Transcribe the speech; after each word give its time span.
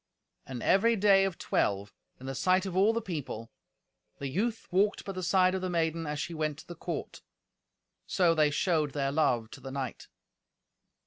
And 0.47 0.63
every 0.63 0.95
day 0.95 1.25
of 1.25 1.37
twelve, 1.37 1.93
in 2.19 2.25
the 2.25 2.33
sight 2.33 2.65
of 2.65 2.75
all 2.75 2.91
the 2.91 3.03
people, 3.03 3.51
the 4.17 4.27
youth 4.29 4.67
walked 4.71 5.05
by 5.05 5.11
the 5.11 5.21
side 5.21 5.53
of 5.53 5.61
the 5.61 5.69
maiden 5.69 6.07
as 6.07 6.19
she 6.19 6.33
went 6.33 6.57
to 6.57 6.67
the 6.67 6.73
court. 6.73 7.21
So 8.07 8.33
they 8.33 8.49
showed 8.49 8.93
their 8.93 9.11
love 9.11 9.51
to 9.51 9.61
the 9.61 9.69
knight. 9.69 10.07